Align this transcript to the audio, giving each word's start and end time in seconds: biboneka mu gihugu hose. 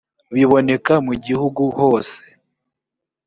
biboneka 0.35 0.93
mu 1.05 1.13
gihugu 1.25 1.63
hose. 1.77 2.17